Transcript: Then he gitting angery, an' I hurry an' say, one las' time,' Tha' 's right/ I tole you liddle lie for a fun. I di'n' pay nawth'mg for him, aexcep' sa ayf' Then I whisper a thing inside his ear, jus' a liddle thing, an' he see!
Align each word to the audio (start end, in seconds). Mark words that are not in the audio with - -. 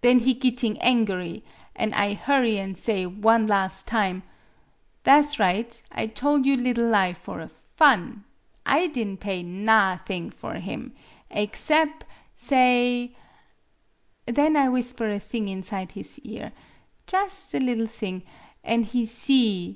Then 0.00 0.20
he 0.20 0.32
gitting 0.32 0.76
angery, 0.78 1.42
an' 1.74 1.92
I 1.92 2.14
hurry 2.14 2.58
an' 2.58 2.76
say, 2.76 3.04
one 3.04 3.46
las' 3.46 3.82
time,' 3.82 4.22
Tha' 5.04 5.22
's 5.22 5.38
right/ 5.38 5.82
I 5.92 6.06
tole 6.06 6.46
you 6.46 6.56
liddle 6.56 6.86
lie 6.88 7.12
for 7.12 7.42
a 7.42 7.48
fun. 7.48 8.24
I 8.64 8.86
di'n' 8.86 9.18
pay 9.18 9.42
nawth'mg 9.44 10.32
for 10.32 10.54
him, 10.54 10.94
aexcep' 11.30 12.04
sa 12.34 12.56
ayf' 12.56 13.14
Then 14.36 14.56
I 14.56 14.70
whisper 14.70 15.10
a 15.10 15.20
thing 15.20 15.48
inside 15.48 15.92
his 15.92 16.20
ear, 16.20 16.52
jus' 17.06 17.52
a 17.52 17.58
liddle 17.60 17.84
thing, 17.84 18.22
an' 18.64 18.82
he 18.82 19.04
see! 19.04 19.74